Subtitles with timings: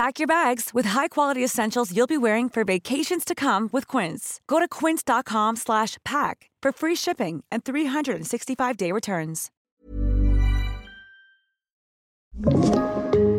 [0.00, 4.40] Pack your bags with high-quality essentials you'll be wearing for vacations to come with Quince.
[4.46, 9.50] Go to quince.com slash pack for free shipping and 365-day returns.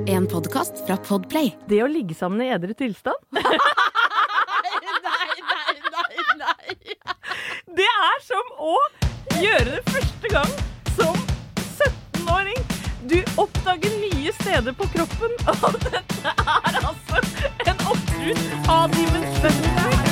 [0.05, 1.55] En podkast fra Podplay.
[1.65, 3.41] Det å ligge sammen i edru tilstand Nei,
[5.01, 6.75] nei, nei, nei.
[7.73, 8.77] Det er som å
[9.41, 10.53] gjøre det første gang
[10.93, 11.17] som
[11.81, 12.70] 17-åring.
[13.09, 15.29] Du oppdager nye steder på kroppen,
[15.65, 17.23] og dette er altså
[17.65, 20.10] en oppskrytt av dimensjoner.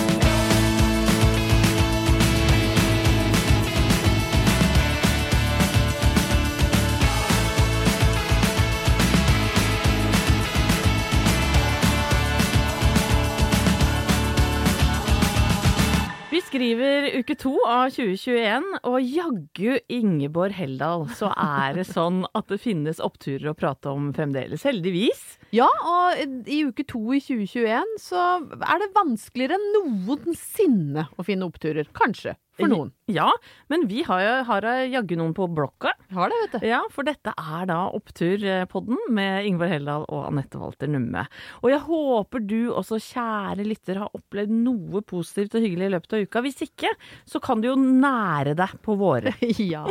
[16.29, 22.51] Vi skriver uke to av 2021, og jaggu Ingeborg Heldal, så er det sånn at
[22.51, 24.61] det finnes oppturer å prate om fremdeles.
[24.67, 25.23] Heldigvis.
[25.57, 31.49] Ja, og i uke to i 2021 så er det vanskeligere enn noensinne å finne
[31.49, 31.89] oppturer.
[31.97, 32.35] Kanskje.
[32.59, 32.91] For noen.
[33.09, 33.29] Ja,
[33.71, 35.93] men vi har, har jaggu noen på blokka.
[36.13, 36.67] Har det, vet du.
[36.69, 41.25] Ja, for dette er da Opptur-podden med Ingvar Heldal og Anette Walter Numme.
[41.63, 46.17] Og jeg håper du også, kjære lytter, har opplevd noe positivt og hyggelig i løpet
[46.17, 46.45] av uka.
[46.45, 46.93] Hvis ikke,
[47.29, 49.35] så kan du jo nære deg på våre.
[49.69, 49.83] Ja.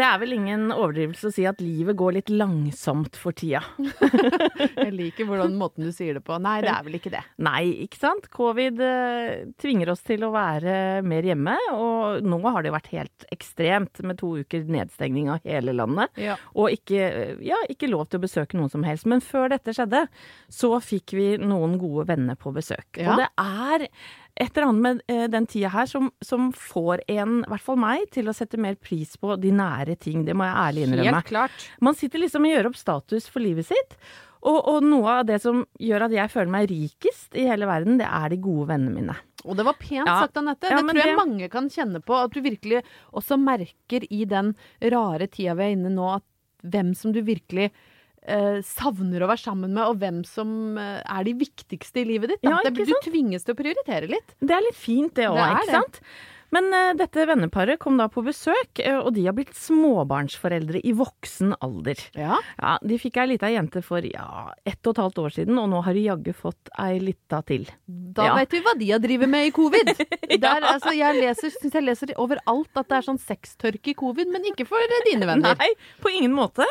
[0.00, 3.60] Det er vel ingen overdrivelse å si at livet går litt langsomt for tida.
[4.80, 6.38] Jeg liker hvordan måten du sier det på.
[6.40, 7.20] Nei, det er vel ikke det.
[7.44, 8.30] Nei, ikke sant?
[8.32, 13.28] Covid eh, tvinger oss til å være mer hjemme, og nå har det vært helt
[13.34, 16.16] ekstremt med to uker nedstengning av hele landet.
[16.16, 16.38] Ja.
[16.56, 19.04] Og ikke, ja, ikke lov til å besøke noen som helst.
[19.10, 20.06] Men før dette skjedde,
[20.48, 22.88] så fikk vi noen gode venner på besøk.
[22.96, 23.12] Ja.
[23.12, 23.88] Og det er
[24.36, 27.76] et eller annet med eh, den tida her som, som får en, i hvert fall
[27.80, 30.24] meg, til å sette mer pris på de nære ting.
[30.24, 31.12] Det må jeg ærlig innrømme.
[31.18, 31.68] Helt klart.
[31.80, 33.96] Man sitter liksom og gjør opp status for livet sitt.
[34.40, 37.98] Og, og noe av det som gjør at jeg føler meg rikest i hele verden,
[38.00, 39.16] det er de gode vennene mine.
[39.44, 40.20] Og det var pent Ja.
[40.22, 40.70] sagt, Anette.
[40.70, 42.16] Ja, det tror jeg det- mange kan kjenne på.
[42.24, 42.82] At du virkelig
[43.12, 46.24] også merker i den rare tida vi er inne nå, at
[46.64, 47.70] hvem som du virkelig
[48.26, 52.34] eh, savner å være sammen med, og hvem som eh, er de viktigste i livet
[52.34, 52.42] ditt.
[52.42, 52.56] Da.
[52.56, 53.08] Ja, det, ikke du sant?
[53.10, 54.34] tvinges til å prioritere litt.
[54.40, 55.78] Det er litt fint det òg, Det er ikke det.
[55.78, 56.02] sant?
[56.54, 60.92] Men eh, dette venneparet kom da på besøk, eh, og de har blitt småbarnsforeldre i
[60.96, 62.00] voksen alder.
[62.18, 62.38] Ja.
[62.58, 65.68] Ja, De fikk ei lita jente for ja, ett og et halvt år siden, og
[65.72, 67.68] nå har de jaggu fått ei lita til.
[67.86, 68.34] Da Ja.
[68.40, 69.92] vet vi hva de har drevet med i covid.
[70.40, 74.30] Der, altså, jeg leser, synes jeg leser overalt at det er sånn sextørke i covid,
[74.32, 74.78] men ikke for
[75.10, 75.54] dine venner.
[75.60, 75.70] Nei,
[76.02, 76.64] på ingen måte.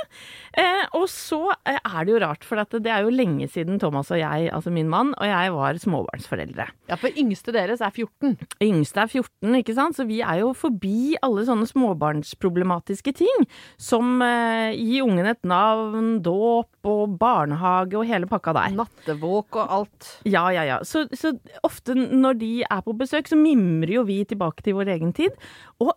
[0.58, 3.80] Eh, og så eh, er det jo rart, for at det er jo lenge siden
[3.82, 6.68] Thomas og jeg, altså min mann, og jeg var småbarnsforeldre.
[6.90, 8.36] Ja, for yngste deres er 14.
[8.66, 9.98] Yngste er 14, ikke sant?
[9.98, 13.48] Så vi er jo forbi alle sånne småbarnsproblematiske ting.
[13.82, 18.76] Som eh, gi ungen et navn, dåp og barnehage og hele pakka der.
[18.80, 20.12] Nattevåk og alt.
[20.28, 20.82] Ja, ja, ja.
[20.88, 21.34] Så, så
[21.68, 25.36] ofte når de er på besøk, så mimrer jo vi tilbake til vår egen tid.
[25.84, 25.94] Og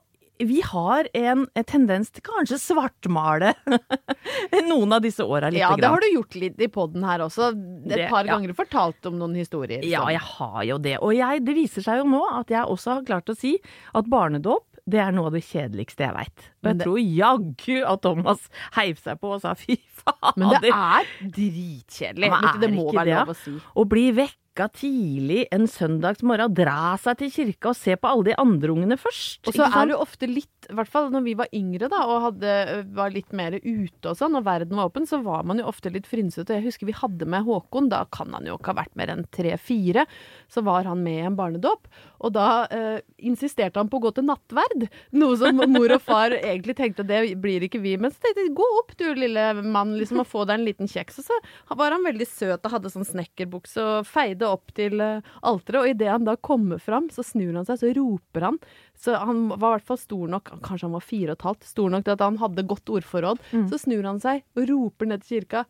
[0.49, 3.53] vi har en, en tendens til kanskje svartmale
[4.69, 5.61] noen av disse åra litt.
[5.63, 7.51] Ja, det har du gjort litt i poden her også.
[7.53, 8.35] Et Det- par ja.
[8.37, 9.83] ganger fortalt om noen historier.
[9.85, 10.99] Ja, jeg har jo det.
[11.03, 13.57] Og jeg, det viser seg jo nå at jeg også har klart å si
[13.95, 16.47] at barnedåp det er noe av det kjedeligste jeg veit.
[16.63, 20.35] Og jeg det- tror jaggu at Thomas heiv seg på og sa fy fader.
[20.37, 21.07] Men det er
[21.37, 22.31] dritkjedelig.
[22.33, 23.55] Men er det må være det, lov å si.
[23.79, 24.09] Å bli
[24.53, 28.97] vekka tidlig en søndagsmorgen, dra seg til kirka og se på alle de andre ungene
[29.01, 29.47] først.
[29.49, 32.23] Og så er jo ofte litt, i hvert fall når vi var yngre da, og
[32.27, 35.67] hadde, var litt mer ute og sånn, og verden var åpen, så var man jo
[35.67, 36.55] ofte litt frynsete.
[36.59, 39.25] Jeg husker vi hadde med Håkon, da kan han jo ikke ha vært mer enn
[39.33, 40.07] tre-fire.
[40.53, 41.89] Så var han med i en barnedåp,
[42.23, 44.87] og da eh, insisterte han på å gå til nattverd.
[45.17, 47.97] Noe som mor og far egentlig tenkte det blir ikke vi.
[48.01, 50.91] Men så tenkte jeg gå opp du lille mann, liksom, og få deg en liten
[50.91, 51.23] kjeks.
[51.23, 51.41] Og så
[51.79, 55.81] var han veldig søt og hadde sånn snekkerbukse og feide opp til uh, alteret.
[55.83, 58.61] Og idet han da kommer fram, så snur han seg, så roper han.
[58.99, 61.71] Så han var i hvert fall stor nok, kanskje han var fire og et halvt,
[61.73, 63.43] stor nok til at han hadde godt ordforråd.
[63.71, 65.67] Så snur han seg og roper ned til kirka.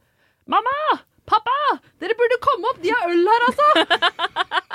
[0.51, 0.77] Mamma!
[1.29, 1.59] Pappa!
[2.03, 2.83] Dere burde komme opp!
[2.83, 3.69] De har øl her, altså!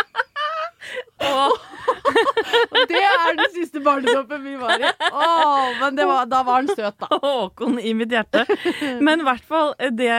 [1.27, 1.57] Og
[2.92, 4.92] det er den siste barnedåpen vi var i.
[5.12, 7.09] Åh, men det var, da var han søt, da.
[7.24, 8.45] Håkon i mitt hjerte.
[9.04, 10.12] Men i hvert fall, det,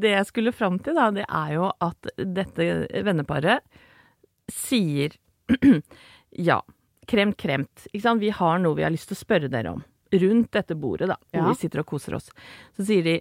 [0.00, 2.68] det jeg skulle fram til, da, det er jo at dette
[3.06, 3.64] venneparet
[4.52, 5.14] sier
[6.50, 6.60] ja,
[7.08, 7.88] kremt, kremt.
[7.92, 8.22] Ikke sant?
[8.24, 9.82] Vi har noe vi har lyst til å spørre dere om.
[10.14, 11.48] Rundt dette bordet, da, hvor Ja.
[11.50, 12.28] vi sitter og koser oss.
[12.76, 13.14] Så sier de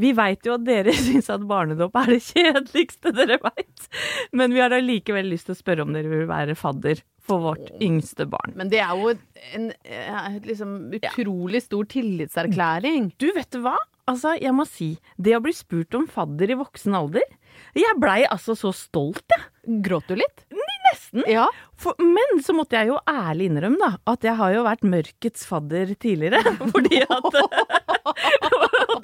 [0.00, 3.88] vi veit jo at dere syns at barnedåp er det kjedeligste dere veit,
[4.32, 7.70] men vi har allikevel lyst til å spørre om dere vil være fadder for vårt
[7.82, 8.56] yngste barn.
[8.58, 9.14] Men det er jo
[9.54, 13.12] en eh, liksom utrolig stor tillitserklæring.
[13.22, 13.76] Du, vet du hva?
[14.10, 17.22] Altså, jeg må si, det å bli spurt om fadder i voksen alder
[17.78, 19.46] Jeg blei altså så stolt, jeg.
[19.84, 20.46] Gråt du litt?
[20.90, 21.22] Nesten.
[21.30, 21.44] Ja.
[21.78, 25.44] For, men så måtte jeg jo ærlig innrømme da, at jeg har jo vært mørkets
[25.46, 26.40] fadder tidligere.
[26.72, 27.38] Fordi at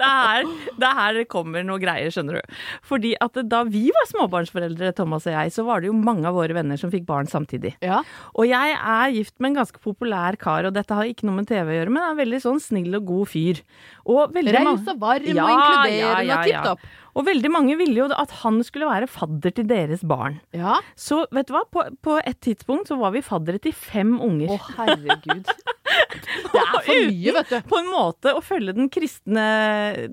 [0.07, 2.57] det, er, det er her det kommer noe greier, skjønner du.
[2.87, 6.37] Fordi at da vi var småbarnsforeldre, Thomas og jeg, så var det jo mange av
[6.39, 7.75] våre venner som fikk barn samtidig.
[7.85, 8.03] Ja.
[8.35, 11.51] Og jeg er gift med en ganske populær kar, og dette har ikke noe med
[11.51, 13.65] TV å gjøre, men er en veldig sånn snill og god fyr.
[14.07, 16.87] Og Raus og varm Ja, og inkluderende ja, og tipp topp.
[17.17, 20.39] Og veldig mange ville jo at han skulle være fadder til deres barn.
[20.57, 20.79] Ja.
[21.01, 24.53] Så vet du hva, på, på et tidspunkt så var vi faddere til fem unger.
[24.53, 25.49] Å, herregud.
[25.97, 27.57] Det er for mye, vet du.
[27.71, 29.45] På en måte å følge den kristne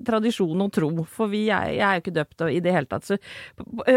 [0.06, 3.06] tradisjon og tro, for vi er, jeg er jo ikke døpt i det hele tatt.
[3.08, 3.18] Så,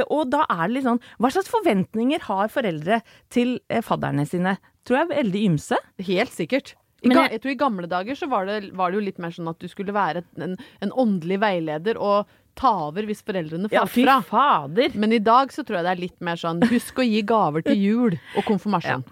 [0.07, 3.01] og da er det litt sånn Hva slags forventninger har foreldre
[3.33, 4.57] til eh, fadderne sine?
[4.87, 5.79] Tror jeg er veldig ymse.
[6.07, 6.75] Helt sikkert.
[7.05, 9.29] I jeg- jeg tror I gamle dager så var det, var det jo litt mer
[9.35, 12.25] sånn at du skulle være en, en åndelig veileder og
[12.57, 14.15] ta over hvis foreldrene Ja, fy fra.
[14.25, 14.95] fader.
[14.97, 17.61] Men i dag så tror jeg det er litt mer sånn husk å gi gaver
[17.67, 19.03] til jul og konfirmasjon.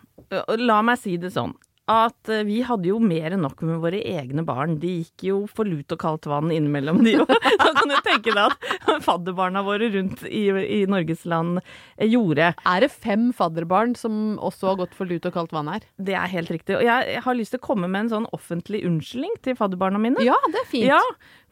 [0.65, 1.53] La meg si det sånn.
[1.91, 4.79] At eh, vi hadde jo mer enn nok med våre egne barn.
[4.81, 7.29] De gikk jo for lut og kaldt vann innimellom, de òg.
[7.29, 8.55] Da kan du tenke deg
[8.89, 12.53] at fadderbarna våre rundt i, i Norges land eh, gjorde.
[12.57, 15.85] Er det fem fadderbarn som også har gått for lut og kaldt vann her?
[16.01, 16.79] Det er helt riktig.
[16.79, 20.25] Og jeg har lyst til å komme med en sånn offentlig unnskyldning til fadderbarna mine.
[20.25, 20.89] Ja, det er fint.
[20.89, 21.03] Ja,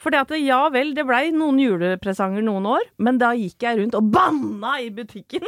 [0.04, 3.80] for det at ja vel, det blei noen julepresanger noen år, men da gikk jeg
[3.80, 5.46] rundt og banna i butikken.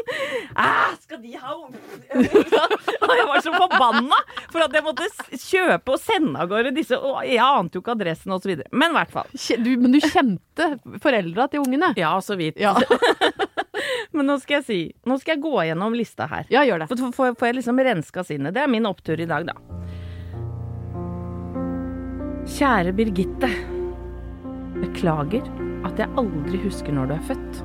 [0.55, 1.55] Æh, skal de ha
[3.05, 4.19] Og jeg var så forbanna
[4.53, 7.95] for at jeg måtte kjøpe og sende av gårde disse, og jeg ante jo ikke
[7.97, 8.55] adressen osv.
[8.71, 9.29] Men i hvert fall.
[9.65, 10.71] Du, men du kjente
[11.03, 11.91] foreldra til ungene?
[11.99, 12.59] Ja, så vidt.
[12.61, 12.75] Ja.
[14.15, 16.47] Men nå skal jeg si, nå skal jeg gå gjennom lista her.
[16.49, 17.11] ja, gjør det.
[17.17, 18.55] Får jeg liksom renska sinnet.
[18.55, 19.57] Det er min opptur i dag, da.
[22.55, 23.74] Kjære Birgitte.
[24.81, 25.45] Beklager
[25.87, 27.59] at jeg aldri husker når du er født.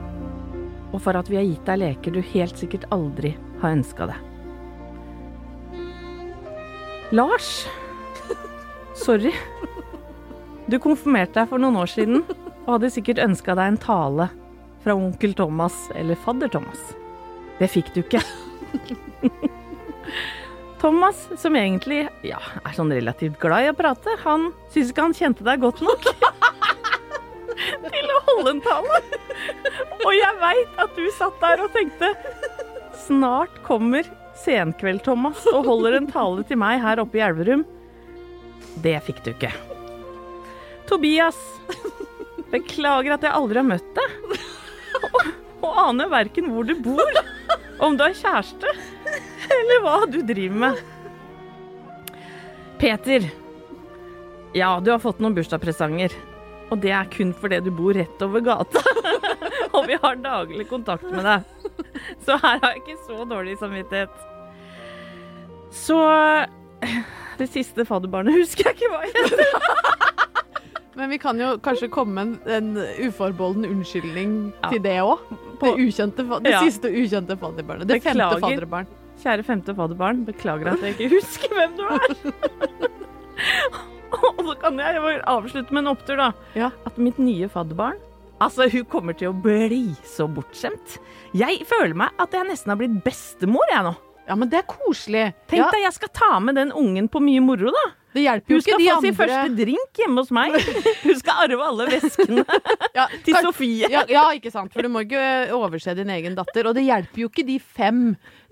[0.91, 4.27] Og for at vi har gitt deg leker du helt sikkert aldri har ønska deg.
[7.15, 7.51] Lars.
[8.95, 9.33] Sorry.
[10.71, 12.23] Du konfirmerte deg for noen år siden
[12.67, 14.29] og hadde sikkert ønska deg en tale
[14.85, 16.93] fra onkel Thomas eller fadder Thomas.
[17.59, 18.23] Det fikk du ikke.
[20.81, 25.17] Thomas, som egentlig ja, er sånn relativt glad i å prate, han syns ikke han
[25.17, 26.07] kjente deg godt nok
[28.31, 29.01] til holde en tale.
[30.05, 32.13] Og jeg veit at du satt der og tenkte
[33.01, 34.07] Snart kommer
[34.41, 37.65] Senkveld-Thomas og holder en tale til meg her oppe i Elverum.
[38.81, 39.51] Det fikk du ikke.
[40.89, 41.39] Tobias,
[42.53, 44.39] beklager at jeg aldri har møtt deg.
[45.01, 45.19] Og,
[45.65, 47.21] og aner verken hvor du bor,
[47.83, 48.73] om du har kjæreste,
[49.59, 50.81] eller hva du driver med.
[52.81, 53.29] Peter.
[54.57, 56.15] Ja, du har fått noen bursdagspresanger.
[56.71, 58.83] Og det er kun fordi du bor rett over gata.
[59.75, 61.43] og vi har daglig kontakt med deg.
[62.25, 64.13] Så her har jeg ikke så dårlig samvittighet.
[65.75, 65.97] Så
[67.41, 69.45] Det siste fadderbarnet husker jeg ikke hva heter.
[70.99, 74.71] Men vi kan jo kanskje komme med en, en uforbeholden unnskyldning Ja.
[74.75, 75.23] til det òg.
[75.61, 76.61] Det, ukjente, det Ja.
[76.67, 77.87] siste ukjente fadderbarnet.
[77.89, 78.35] Det Beklager.
[78.37, 78.91] femte fadderbarn.
[79.21, 82.01] Kjære femte fadderbarn, beklager at jeg ikke husker hvem du er.
[84.37, 86.31] Og så kan jeg avslutte med en opptur, da.
[86.59, 86.71] Ja.
[86.89, 87.99] At mitt nye fadderbarn
[88.41, 90.95] Altså, hun kommer til å bli så bortskjemt.
[91.37, 93.93] Jeg føler meg at jeg nesten har blitt bestemor, jeg nå.
[94.31, 95.25] Ja, men det er koselig.
[95.51, 97.83] Tenk ja, deg, jeg skal ta med den ungen på mye moro, da.
[98.15, 100.57] det hjelper jo Hun skal få andre sin første drink hjemme hos meg.
[101.05, 102.47] Hun skal arve alle veskene
[102.99, 103.93] ja, til kan- Sofie.
[103.93, 104.73] Ja, ja, ikke sant.
[104.73, 105.21] For du må ikke
[105.59, 106.71] overse din egen datter.
[106.71, 108.05] Og det hjelper jo ikke de fem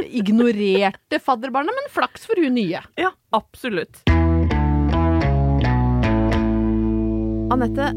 [0.04, 2.84] ignorerte fadderbarna, men flaks for hun nye.
[3.00, 4.02] Ja, absolutt.
[7.48, 7.94] Anette,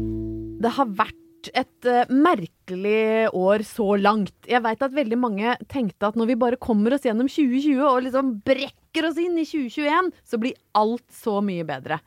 [0.64, 4.32] det har vært et eh, merkelig år så langt.
[4.48, 8.06] Jeg veit at veldig mange tenkte at når vi bare kommer oss gjennom 2020 og
[8.06, 12.00] liksom brekker oss inn i 2021, så blir alt så mye bedre.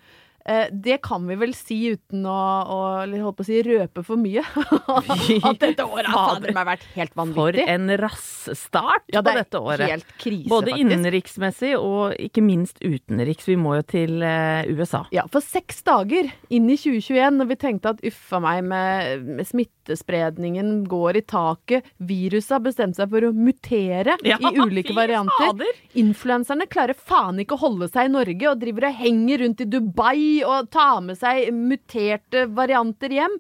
[0.46, 2.34] Eh, det kan vi vel si uten å,
[2.70, 4.44] å holdt på å si, røpe for mye.
[5.50, 7.66] at dette året har fader meg vært helt vanvittig.
[7.66, 9.90] For en rassstart Ja, det på dette året.
[9.90, 10.84] Helt krise, Både faktisk.
[10.86, 13.50] innenriksmessig og ikke minst utenriks.
[13.50, 15.06] Vi må jo til eh, USA.
[15.16, 19.50] Ja, for seks dager inn i 2021, når vi tenkte at uffa meg med, med
[19.86, 25.32] smittespredningen går i taket, viruset har bestemt seg for å mutere Ja, i ulike varianter.
[25.48, 25.66] fader.
[25.94, 29.66] Influenserne klarer faen ikke å holde seg i Norge og driver og henger rundt i
[29.66, 33.38] Dubai og tar med seg muterte varianter hjem.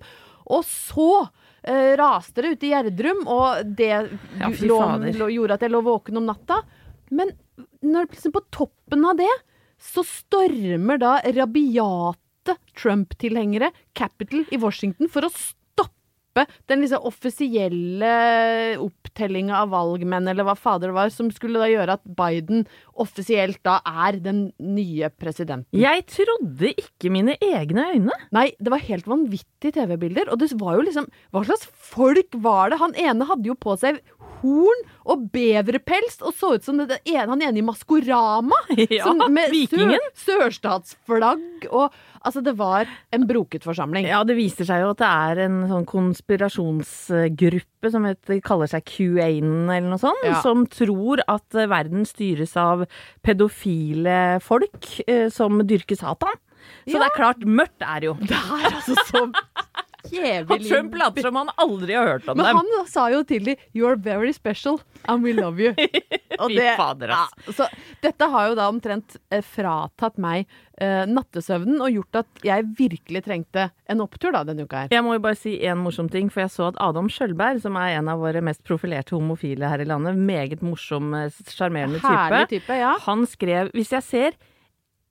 [0.47, 1.27] Og så
[1.63, 3.89] eh, raste det ute i Gjerdrum, og det
[4.39, 4.79] Ja, lå,
[5.17, 6.61] lå, gjorde at jeg lå våken om natta.
[7.11, 7.31] Men
[7.81, 9.31] når liksom på toppen av det,
[9.81, 15.61] så stormer da rabiate Trump-tilhengere Capitol i Washington for å stoppe
[16.69, 18.13] den liksom offisielle
[18.81, 22.65] opptellinga av valgmenn, eller hva fader det var, som skulle da gjøre at Biden
[22.99, 25.67] offisielt da er den nye presidenten.
[25.75, 28.19] Jeg trodde ikke mine egne øyne.
[28.35, 30.31] Nei, det var helt vanvittige TV-bilder.
[30.31, 32.79] Og det var jo liksom Hva slags folk var det?
[32.81, 33.99] Han ene hadde jo på seg
[34.41, 38.59] horn og beverpels og så ut som det, det ene, han ene i Maskorama.
[38.95, 39.99] Ja, som med vikingen.
[40.13, 41.93] Sør, sørstatsflagg og
[42.25, 44.07] Altså, det var en broket forsamling.
[44.09, 48.83] Ja, det viser seg jo at det er en sånn konspirasjonsgruppe som heter, kaller seg
[48.89, 50.41] QAnon eller noe sånt, Ja.
[50.41, 52.85] som tror at eh, verden styres av
[53.23, 56.33] pedofile folk eh, som dyrker Satan.
[56.87, 56.99] Så Ja.
[56.99, 58.13] det er klart, mørkt er jo.
[58.19, 59.31] Det er altså så
[60.05, 62.61] Og jævlig Trump later som han aldri har hørt om Men dem.
[62.61, 65.75] han sa jo til dem 'You're very special and we love you'.
[66.41, 67.09] Og det, fader.
[67.09, 67.67] Ja, så
[68.03, 70.49] dette har jo da omtrent eh, fratatt meg
[70.81, 74.91] eh, nattesøvnen og gjort at jeg virkelig trengte en opptur da denne uka her.
[74.91, 77.77] Jeg må jo bare si en morsom ting, for jeg så at Adam Skjølberg, som
[77.79, 82.43] er en av våre mest profilerte homofile her i landet, meget morsom, eh, sjarmerende type,
[82.57, 82.97] type, ja.
[83.05, 84.37] han skrev Hvis jeg ser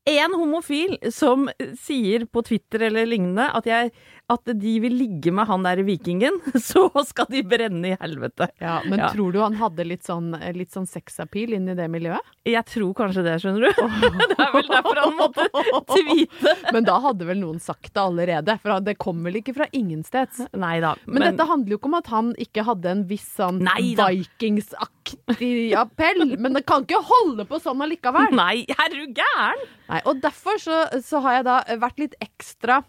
[0.05, 1.47] en homofil som
[1.81, 3.93] sier på Twitter eller lignende at, jeg,
[4.35, 6.35] at de vil ligge med han der vikingen,
[6.71, 8.47] så skal de brenne i helvete.
[8.61, 9.09] ja men Ja.
[9.15, 12.23] tror du han hadde litt sånn, litt sånn sexappeal inn i det miljøet?
[12.45, 13.71] Jeg tror kanskje det, skjønner du.
[14.35, 15.45] Det er vel derfor han måtte
[15.95, 16.51] tweete.
[16.75, 20.37] Men da hadde vel noen sagt det allerede, for det kom vel ikke fra ingensteds.
[20.59, 20.93] Nei da.
[21.07, 23.59] Men, dette handler jo ikke om at han ikke hadde en viss sånn.
[23.65, 28.31] Vikingsaktig appell, men det kan ikke holde på sånn allikevel.
[28.37, 29.61] Nei, er du gæren?
[29.89, 32.83] Nei, og derfor så, så har jeg da vært litt ekstra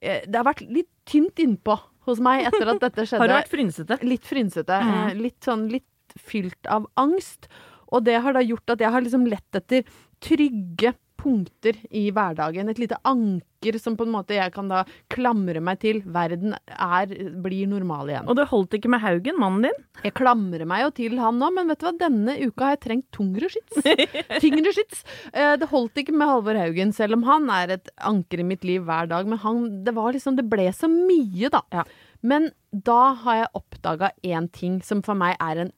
[0.00, 1.74] Det har vært litt tynt innpå
[2.08, 3.18] hos meg etter at dette skjedde.
[3.22, 3.98] Har du vært frynsete?
[4.06, 4.78] Litt frynsete.
[4.80, 5.00] Mhm.
[5.10, 7.50] eh, Litt sånn litt fylt av angst.
[7.92, 9.84] Og det har da gjort at jeg har liksom lett etter
[10.22, 12.70] trygge punkter i hverdagen.
[12.72, 16.00] Et lite anker som på en måte jeg kan da klamre meg til.
[16.08, 17.12] Verden er,
[17.44, 18.28] blir normal igjen.
[18.30, 19.82] Og det holdt ikke med Haugen, mannen din?
[20.06, 21.94] Jeg klamrer meg jo til han nå, men vet du hva?
[22.00, 23.82] Denne uka har jeg trengt tungere skyts.
[24.44, 25.02] Tyngre skyts.
[25.34, 28.64] Eh, Det holdt ikke med Halvor Haugen, selv om han er et anker i mitt
[28.64, 29.28] liv hver dag.
[29.28, 31.60] Men han, det var liksom, det ble så mye, da.
[31.74, 31.84] Ja.
[32.24, 35.70] Men da har jeg oppdaga én ting som for meg er en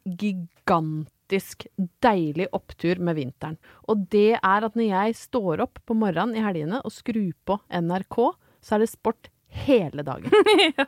[1.33, 1.67] gigantisk
[2.03, 3.59] deilig opptur med vinteren.
[3.89, 7.59] Og det er at når jeg står opp på morgenen i helgene og skrur på
[7.71, 10.31] NRK, så er det sport hele dagen.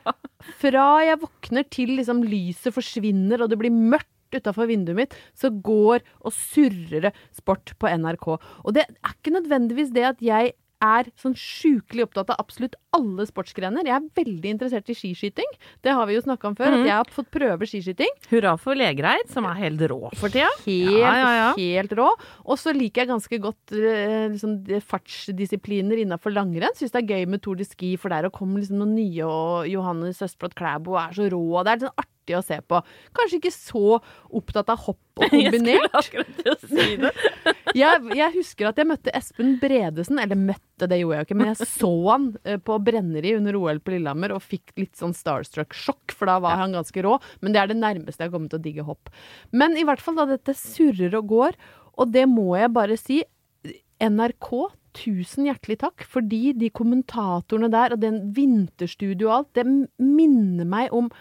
[0.61, 5.49] Fra jeg våkner til liksom lyset forsvinner og det blir mørkt utafor vinduet mitt, så
[5.49, 8.27] går og surrer det sport på NRK.
[8.65, 13.25] Og det er ikke nødvendigvis det at jeg er sånn sjukelig opptatt av absolutt alle
[13.27, 13.87] sportsgrener.
[13.87, 15.51] Jeg er veldig interessert i skiskyting.
[15.85, 16.77] Det har vi jo snakka om før, mm.
[16.79, 18.11] at jeg har fått prøve skiskyting.
[18.31, 20.49] Hurra for Legreid, som er helt rå for tida.
[20.65, 21.51] Helt, Ja, ja, ja.
[21.59, 22.09] helt rå.
[22.45, 24.57] Og så liker jeg ganske godt eh, liksom,
[24.89, 26.75] fartsdisipliner innafor langrenn.
[26.77, 29.69] Syns det er gøy med Tour de Ski, for der kommer liksom noen nye, og
[29.71, 31.45] Johannes Østblad Klæbo er så rå.
[31.65, 32.79] Det er sånn artig å se på.
[33.13, 33.99] Kanskje ikke så
[34.33, 35.85] opptatt av hopp og kombinert.
[35.95, 37.11] Jeg skulle akkurat til å si det.
[37.75, 41.35] Jeg, jeg husker at jeg møtte Espen Bredesen, eller møtte, det gjorde jeg jo ikke,
[41.35, 45.11] men jeg så han eh, på Brenneri under OL på Lillehammer og fikk litt sånn
[45.17, 47.17] starstruck-sjokk, for da var han ganske rå.
[47.43, 49.11] Men det er det nærmeste jeg har kommet til å digge hopp.
[49.51, 51.59] Men i hvert fall da dette surrer og går,
[51.99, 53.19] og det må jeg bare si,
[53.99, 54.49] NRK
[54.95, 59.65] tusen hjertelig takk, fordi de kommentatorene der, og den vinterstudio og alt, det
[59.99, 61.11] minner meg om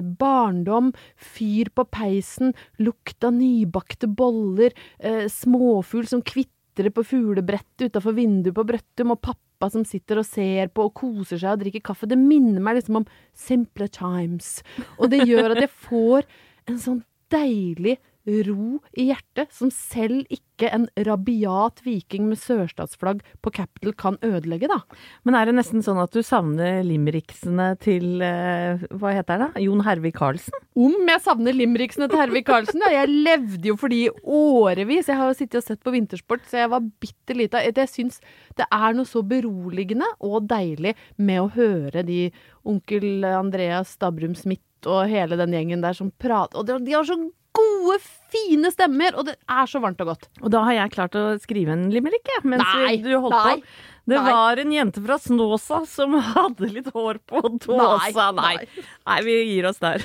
[0.00, 8.16] barndom, fyr på peisen, lukt av nybakte boller, eh, småfugl som kvitrer på fuglebrettet utafor
[8.16, 11.84] vinduet på Brøttum, og pappa som sitter og ser på og koser seg og drikker
[11.84, 12.08] kaffe.
[12.08, 14.62] Det minner meg liksom om simpler times.
[14.98, 16.24] Og det gjør at jeg får
[16.70, 23.52] en sånn deilig ro i hjertet, som selv ikke en rabiat viking med sørstatsflagg på
[23.56, 24.78] Capitol kan ødelegge, da.
[25.26, 29.64] Men er det nesten sånn at du savner limericksene til eh, Hva heter det?
[29.64, 30.54] Jon Hervik Karlsen?
[30.78, 32.84] Om jeg savner limericksene til Hervik Karlsen?
[32.86, 35.10] Ja, jeg levde jo for de i årevis.
[35.10, 37.62] Jeg har jo sittet og sett på vintersport, så jeg var bitte lita.
[37.66, 38.22] Jeg syns
[38.58, 42.26] det er noe så beroligende og deilig med å høre de
[42.68, 46.58] onkel Andreas Stabrum Smith og hele den gjengen der som prater.
[46.58, 47.18] Og de har så
[47.56, 47.98] gode,
[48.32, 50.28] fine stemmer, og det er så varmt og godt.
[50.42, 53.56] Og da har jeg klart å skrive en limerick, jeg, mens Nei, du holdt nei,
[53.60, 53.88] på.
[54.12, 54.32] Det nei.
[54.34, 58.30] var en jente fra Snåsa som hadde litt hår på tåsa.
[58.34, 60.02] Nei, Nei, nei, vi gir oss der.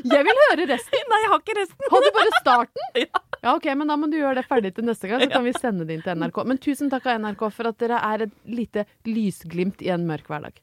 [0.00, 1.04] Jeg vil høre resten.
[1.10, 1.90] Nei, jeg har ikke resten.
[1.92, 2.88] Har du bare starten?
[3.02, 3.20] Ja.
[3.42, 5.50] Ja, ok, men da må du gjøre det ferdig til neste gang, så kan vi
[5.56, 6.44] sende det inn til NRK.
[6.46, 10.30] Men tusen takk av NRK for at dere er et lite lysglimt i en mørk
[10.30, 10.62] hverdag.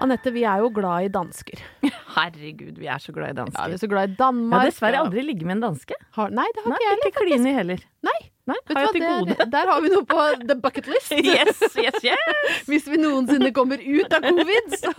[0.00, 1.60] Anette, vi er jo glad i dansker.
[2.16, 3.60] Herregud, vi er så glad i dansker.
[3.60, 4.54] Ja, vi er så glad i Danmark.
[4.54, 5.98] Jeg har dessverre aldri ligget med en danske.
[6.16, 7.10] Har, nei, det har Nei, ikke jeg heller.
[7.12, 7.82] ikke kline heller.
[8.08, 8.16] Nei,
[8.50, 9.36] Nei, har jeg til gode.
[9.42, 11.12] det, der har vi noe på the bucket list.
[11.30, 12.62] Yes, yes, yes!
[12.70, 14.94] Hvis vi noensinne kommer ut av covid, så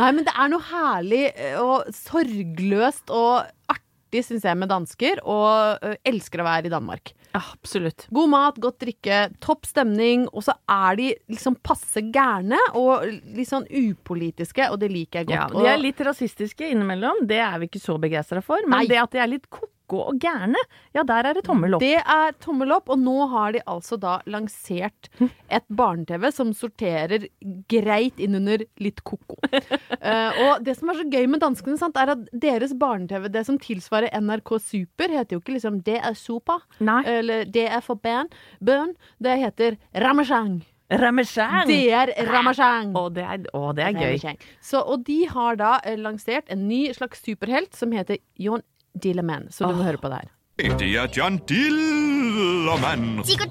[0.00, 5.20] Nei, men det er noe herlig eh, og sorgløst og artig, syns jeg, med dansker.
[5.28, 7.12] Og elsker å være i Danmark.
[7.36, 8.06] Absolutt.
[8.14, 13.50] God mat, godt drikke, topp stemning, og så er de liksom passe gærne og litt
[13.50, 15.56] sånn upolitiske, og det liker jeg godt.
[15.56, 18.64] Ja, de er litt rasistiske innimellom, det er vi ikke så begeistra for.
[18.66, 18.90] Men Nei.
[18.90, 19.50] det at de er litt
[19.94, 20.58] og gærne,
[20.96, 21.84] ja, der er det tommel opp.
[21.84, 27.28] Det er tommel opp, og nå har de altså da lansert et barne-TV som sorterer
[27.70, 29.38] greit inn under litt ko-ko.
[29.46, 33.46] uh, og det som er så gøy med danskene, sant, er at deres barne-TV, det
[33.46, 37.02] som tilsvarer NRK Super, heter jo ikke liksom Det er sopa, Nei.
[37.06, 38.94] eller Det er for band', Børn.
[39.22, 40.64] Det heter Ramachang.
[40.90, 41.66] Ramachang!
[41.66, 42.92] Det er Ramachang.
[42.94, 44.36] Å, det er, å, det er gøy.
[44.62, 48.62] Så, og de har da eh, lansert en ny slags superhelt som heter Jon
[49.02, 49.42] Dilleman.
[49.50, 50.28] Så du må høre på det her.
[50.58, 50.78] Det er god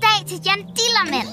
[0.02, 1.28] dag til John Dillermand.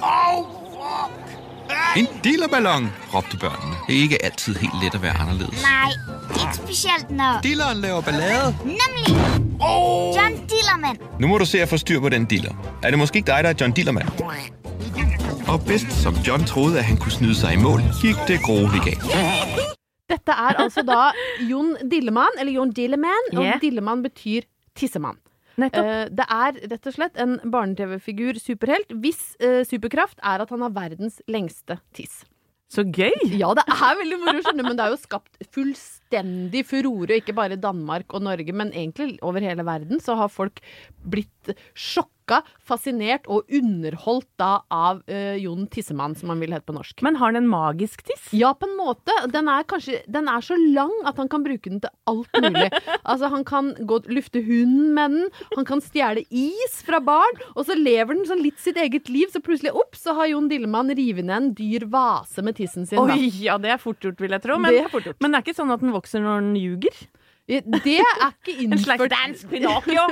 [1.96, 3.76] En dillerballon, råbte børnene.
[3.86, 5.62] Det er ikke altid helt let at være anderledes.
[5.62, 5.90] Nej,
[6.42, 7.40] ikke specielt når...
[7.42, 8.56] Dilleren laver ballade.
[8.64, 9.06] Nemlig
[10.16, 10.98] John Dillermand.
[11.20, 12.52] Nu må du se at få styr på den diller.
[12.82, 14.08] Er det måske ikke dig, der er John Dillermand?
[15.48, 18.84] Og bedst som John troede, at han kunne snyde sig i mål, gik det grueligt
[18.84, 19.02] galt.
[20.12, 21.10] Dette er altså da
[21.48, 23.60] Jon Dillemann, eller Jon Dilleman, og Yeah.
[23.62, 24.46] Dillemann betyr
[24.78, 25.18] tissemann.
[25.60, 30.64] Eh, det er rett og slett en barne-TV-figur superhelt hvis uh, superkraft er at han
[30.64, 32.22] har verdens lengste tiss.
[32.72, 33.12] Så gøy!
[33.36, 37.58] Ja, det er veldig moro, skjønner men det er jo skapt fullstendig furore, ikke bare
[37.60, 40.62] Danmark og Norge, men egentlig over hele verden, så har folk
[41.04, 41.41] blitt
[41.74, 47.02] sjokka, fascinert og underholdt da av uh, Jon Tissemann, som han vil hete på norsk.
[47.04, 48.28] Men har den en magisk tiss?
[48.36, 49.14] Ja, på en måte.
[49.34, 52.68] Den er kanskje Den er så lang at han kan bruke den til alt mulig.
[53.10, 57.66] altså, han kan gå lufte hunden med den, han kan stjele is fra barn, og
[57.68, 60.94] så lever den sånn litt sitt eget liv, så plutselig opp, så har Jon Dillemann
[60.94, 63.00] revet ned en dyr vase med tissen sin.
[63.00, 63.16] da.
[63.16, 64.60] Oi, ja, det er fort gjort, vil jeg tro.
[64.62, 67.02] Men Det er men det er ikke sånn at den vokser når den ljuger?
[67.48, 70.08] Det er ikke En slags innført dansk Pinocchio?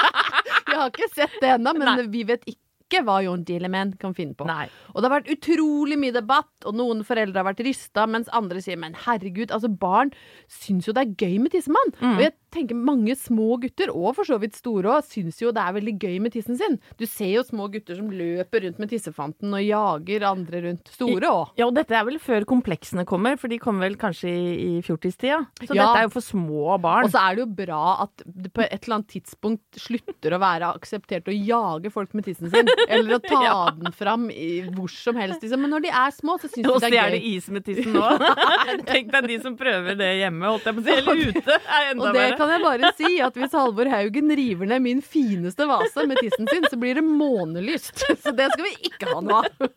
[0.70, 4.36] Jeg har ikke sett det ennå, men vi vet ikke hva John Dilleman kan finne
[4.38, 4.46] på.
[4.46, 4.66] Nei.
[4.92, 8.62] Og det har vært utrolig mye debatt, og noen foreldre har vært rysta, mens andre
[8.62, 10.12] sier men herregud, altså barn
[10.52, 11.94] syns jo det er gøy med tissemann.
[11.98, 12.14] Mm.
[12.14, 15.62] Og jeg tenker mange små gutter, og for så vidt store òg, syns jo det
[15.62, 16.78] er veldig gøy med tissen sin.
[16.98, 20.88] Du ser jo små gutter som løper rundt med tissefanten og jager andre rundt.
[20.96, 21.52] Store òg.
[21.60, 24.82] Ja, og dette er vel før kompleksene kommer, for de kommer vel kanskje i, i
[24.86, 25.42] fjortistida.
[25.62, 25.86] Så Ja.
[25.86, 27.04] dette er jo for små barn.
[27.06, 30.40] Og så er det jo bra at det på et eller annet tidspunkt slutter å
[30.42, 32.66] være akseptert å jage folk med tissen sin.
[32.88, 33.70] Eller å ta Ja.
[33.76, 35.42] den fram i, hvor som helst.
[35.44, 35.60] Liksom.
[35.60, 36.96] Men når de er små, så syns de det er gøy.
[36.96, 37.36] stjele gøy.
[37.36, 38.06] is med tissen nå.
[38.90, 40.96] Tenk deg de som prøver det hjemme, holdt jeg på å si.
[40.96, 41.58] Eller ute.
[41.76, 42.38] Er enda Og det verre.
[42.46, 46.48] Kan jeg bare si, at hvis Halvor Haugen river ned min fineste vase med tissen
[46.50, 48.06] sin, så blir det månelyst.
[48.22, 49.68] Så det skal vi ikke ha noe av.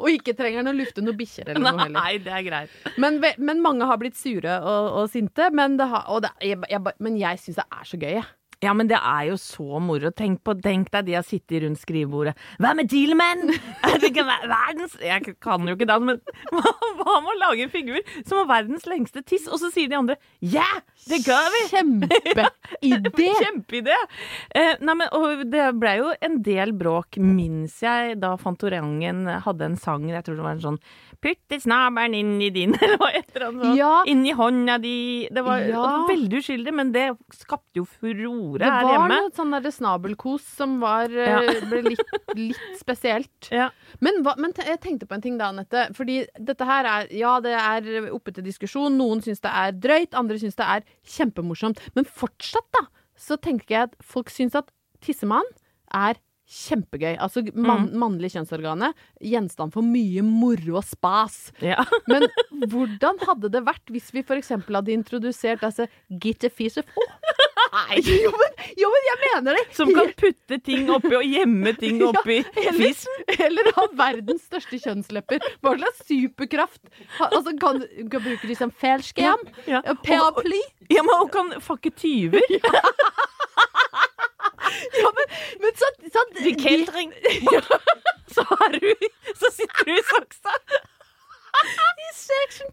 [0.00, 1.94] Og ikke trenger han å lufte noen bikkjer eller noe heller.
[1.94, 2.74] Nei, det er greit.
[3.00, 5.48] Men, men mange har blitt sure og, og sinte.
[5.56, 8.26] Men, det har, og det, jeg, jeg, men jeg syns det er så gøy, jeg.
[8.60, 10.10] Ja, men det er jo så moro.
[10.12, 12.34] Tenk, på, tenk deg de har sittet rundt skrivebordet.
[12.60, 13.46] Hva med Dealman?
[14.10, 16.20] Verdens Jeg kan jo ikke det, men
[16.52, 19.48] hva, med å lage en figur som har verdens lengste tiss?
[19.48, 20.66] Og så sier de andre ja,
[21.08, 21.62] det gjør vi!
[21.72, 22.46] Kjempeidé!
[23.40, 23.96] Kjempeidé!
[24.56, 29.70] Eh, nei, men, og det ble jo en del bråk, minnes jeg, da Fantorangen hadde
[29.70, 30.82] en sang, jeg tror det var en sånn
[31.20, 33.76] Putte snabelen inn i din, eller hva et eller annet sånt.
[33.76, 33.90] Ja.
[34.08, 34.92] Inn i hånda di.
[35.28, 35.66] Det var, Ja.
[35.68, 37.02] det var veldig uskyldig, men det
[37.36, 41.60] skapte jo furore Det her var noe sånn der snabelkos som var, eh, Ja.
[41.70, 42.00] ble litt,
[42.34, 43.50] litt spesielt.
[43.50, 43.70] Ja.
[44.00, 45.94] Men, hva, men jeg tenkte på en ting da, Anette.
[45.94, 48.96] Fordi dette her er Ja, det er oppe til diskusjon.
[48.96, 51.78] Noen syns det er drøyt, andre syns det er kjempemorsomt.
[51.94, 52.86] Men fortsatt, da,
[53.16, 55.44] så tenker jeg at folk syns at tissemann
[55.92, 56.16] er
[56.50, 57.14] kjempegøy.
[57.22, 58.92] Altså man, mannlig kjønnsorgane.
[59.22, 61.50] Gjenstand for mye moro og spas.
[61.62, 61.84] Ja.
[62.10, 62.26] Men
[62.70, 64.52] hvordan hadde det vært hvis vi f.eks.
[64.66, 67.06] hadde introdusert altså Gitte Fise Fro?
[68.02, 69.60] Jo, men, jo, men jeg mener det!
[69.76, 73.22] Som kan putte ting oppi og gjemme ting oppi eller, fissen.
[73.36, 75.44] eller ha verdens største kjønnslepper.
[75.62, 76.80] Hva slags superkraft?
[77.28, 79.44] Altså, kan, kan bruke de som fellskjerm?
[79.70, 79.84] Ja.
[79.86, 79.94] Ja.
[80.02, 80.58] Paraply?
[80.90, 82.42] Ja, men og kan fakke tyver.
[82.58, 82.82] Ja,
[85.18, 86.86] men, men så, så Til
[87.54, 87.62] Ja.
[88.30, 88.94] Så, har du,
[89.34, 90.54] så sitter du i saksa.
[91.60, 92.70] I section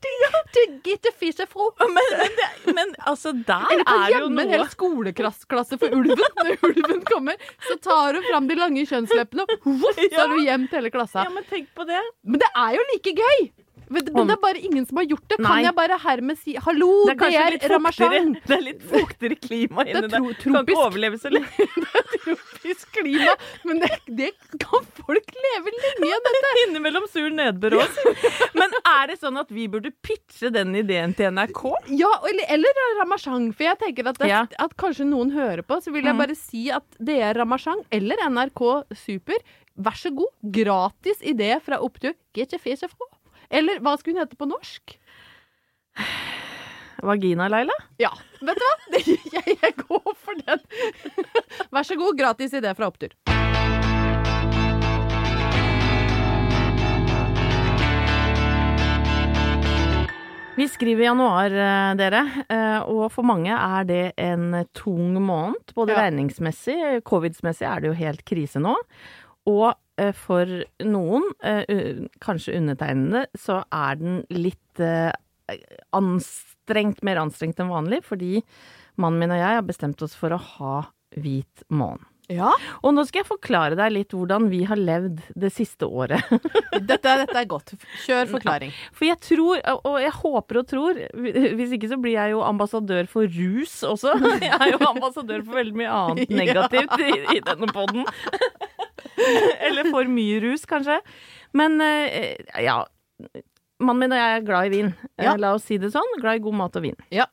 [0.53, 1.71] til Gitte Fise Fro.
[1.81, 6.21] Men, men, men altså, der Eller er jo noe en hel skoleklasse for ulven.
[6.37, 10.75] Når ulven kommer, så tar hun fram de lange kjønnsleppene, og så har hun gjemt
[10.77, 11.25] hele klassa.
[11.25, 12.03] Ja, men tenk på det.
[12.23, 13.49] Men det er jo like gøy!
[13.89, 15.37] Men det, men det er bare ingen som har gjort det.
[15.43, 18.33] Kan jeg bare hermed si hallo, Det er det er Ramachan?
[18.47, 20.17] det er litt fuktigere klima Det inni er der.
[20.17, 21.67] tro- Kan ikke overleve så lenge.
[22.23, 23.35] Tropisk klima.
[23.63, 26.51] Men det, det kan folk leve lenge av, dette.
[26.67, 27.99] Innimellom sur nedbør òg.
[28.57, 31.63] Men er det sånn at vi burde pitche den ideen til NRK?
[31.95, 33.49] Ja, eller, eller Ramachang.
[33.55, 34.43] For jeg tenker at, det, Ja.
[34.59, 36.21] at kanskje noen hører på, så vil jeg Mm.
[36.23, 38.61] bare si at det er ramasjang eller NRK
[38.95, 39.37] Super.
[39.77, 42.15] Vær så god, gratis idé fra opptur.
[42.33, 43.05] Get your face fra.
[43.49, 44.97] Eller hva skulle hun hete på norsk?
[47.07, 47.73] Vagina-Laila?
[48.01, 48.75] Ja, vet du hva?
[49.37, 50.63] Jeg, jeg går for den.
[51.73, 53.13] Vær så god, gratis idé fra opptur.
[60.57, 65.69] Vi skriver januar, eh, dere, eh, og for mange er det en tung måned.
[65.75, 66.01] Både Ja.
[66.09, 68.73] regningsmessig, covid-messig er det jo helt krise nå.
[69.47, 69.69] Og
[70.01, 70.49] eh, for
[70.83, 75.13] noen, eh, kanskje undertegnede, så er den litt eh,
[75.95, 78.41] anstrengt, mer anstrengt enn vanlig, fordi
[78.99, 80.77] mannen min og jeg har bestemt oss for å ha
[81.15, 82.03] hvit måne.
[82.27, 82.49] Ja,
[82.83, 86.27] Og nå skal jeg forklare deg litt hvordan vi har levd det siste året.
[86.89, 87.71] dette, dette er godt.
[88.03, 88.73] Kjør forklaring.
[88.91, 93.07] For jeg tror, og jeg håper og tror, hvis ikke så blir jeg jo ambassadør
[93.07, 94.17] for rus også.
[94.43, 98.03] Jeg er jo ambassadør for veldig mye annet negativt i, i denne podden.
[99.67, 100.99] Eller for mye rus, kanskje.
[101.57, 102.79] Men eh, ja,
[103.79, 104.93] mannen min og jeg er glad i vin.
[105.17, 105.35] Eh, Ja.
[105.39, 106.15] La oss si det sånn.
[106.21, 106.97] Glad i god mat og vin.
[107.13, 107.25] Ja.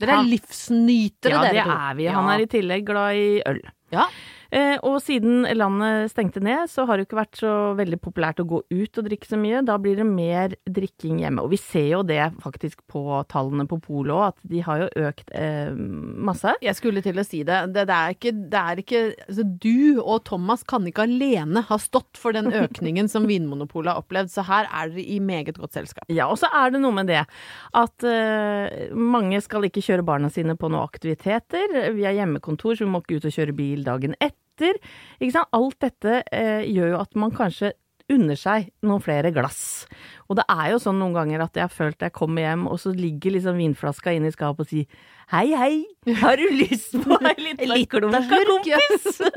[0.00, 1.74] Dere er livsnytere, Ja, det dere to.
[1.88, 2.06] er vi.
[2.10, 3.60] Han er i tillegg glad i øl.
[3.94, 4.08] Ja.
[4.54, 8.42] Eh, og siden landet stengte ned, så har det jo ikke vært så veldig populært
[8.42, 9.64] å gå ut og drikke så mye.
[9.66, 11.42] Da blir det mer drikking hjemme.
[11.42, 15.08] Og vi ser jo det faktisk på tallene på polet òg, at de har jo
[15.08, 16.54] økt eh, masse.
[16.62, 17.64] Jeg skulle til å si det.
[17.74, 21.80] Det, det er ikke, det er ikke altså, Du og Thomas kan ikke alene ha
[21.82, 25.80] stått for den økningen som Vinmonopolet har opplevd, så her er dere i meget godt
[25.80, 26.06] selskap.
[26.12, 30.30] Ja, og så er det noe med det at eh, mange skal ikke kjøre barna
[30.30, 31.90] sine på noen aktiviteter.
[31.96, 34.43] Vi har hjemmekontor, så vi må ikke ut og kjøre bil dagen etter.
[34.58, 35.48] Sant?
[35.52, 37.72] Alt dette eh, gjør jo at man kanskje
[38.12, 39.86] unner seg noen flere glass.
[40.28, 42.76] Og det er jo sånn noen ganger at jeg har følt jeg kommer hjem, og
[42.82, 44.84] så ligger liksom vinflaska inne i skapet og sier
[45.32, 48.28] hei, hei, har du lyst på ei lita klunk,
[48.68, 49.20] kompis?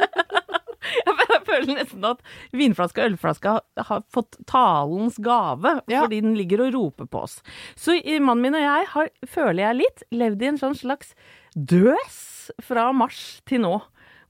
[0.87, 2.21] Jeg føler nesten at
[2.55, 3.53] vinflaska og ølflaska
[3.89, 6.03] har fått talens gave, Ja.
[6.05, 7.41] fordi den ligger og roper på oss.
[7.75, 11.11] Så mannen min og jeg har, føler jeg litt, levd i en sånn slags
[11.55, 13.73] døs fra mars til nå.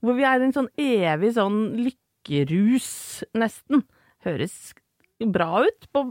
[0.04, 2.90] Hvor vi er i en sånn evig sånn lykkerus,
[3.38, 3.86] nesten.
[4.26, 4.72] Høres
[5.26, 6.04] bra ut, på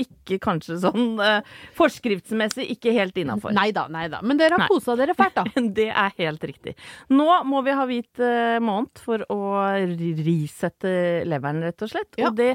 [0.00, 1.44] ikke kanskje sånn eh,
[1.76, 3.52] forskriftsmessig ikke helt innafor.
[3.56, 4.22] Nei da, nei da.
[4.24, 5.44] Men dere har posa kosa dere fælt, da.
[5.78, 6.74] Det er helt riktig.
[7.12, 9.40] Nå må vi ha hvit eh, måned for å
[9.84, 10.94] risette
[11.28, 12.14] leveren, rett og slett.
[12.20, 12.30] Ja.
[12.30, 12.54] Og det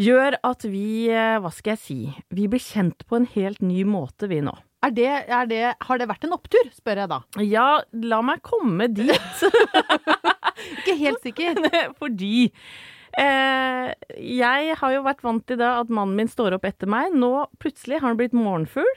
[0.00, 1.98] gjør at vi, eh, hva skal jeg si,
[2.34, 4.56] vi blir kjent på en helt ny måte, vi nå.
[4.84, 7.20] Er det, er det, har det vært en opptur, spør jeg da.
[7.40, 7.68] Ja,
[8.04, 9.44] la meg komme dit.
[10.78, 11.60] Ikke helt sikker.
[12.00, 12.50] Fordi
[13.18, 17.14] eh, jeg har jo vært vant til da at mannen min står opp etter meg.
[17.16, 18.90] Nå plutselig har han blitt morgenfugl.